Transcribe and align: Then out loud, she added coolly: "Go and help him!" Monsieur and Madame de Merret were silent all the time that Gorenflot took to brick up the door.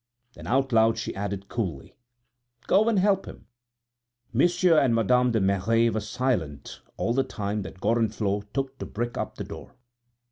Then 0.33 0.47
out 0.47 0.73
loud, 0.73 0.97
she 0.97 1.13
added 1.13 1.47
coolly: 1.47 1.95
"Go 2.65 2.89
and 2.89 2.97
help 2.97 3.27
him!" 3.27 3.45
Monsieur 4.33 4.79
and 4.79 4.95
Madame 4.95 5.29
de 5.31 5.39
Merret 5.39 5.93
were 5.93 5.99
silent 5.99 6.81
all 6.97 7.13
the 7.13 7.23
time 7.23 7.61
that 7.61 7.79
Gorenflot 7.79 8.51
took 8.51 8.79
to 8.79 8.87
brick 8.87 9.15
up 9.15 9.35
the 9.35 9.43
door. 9.43 9.75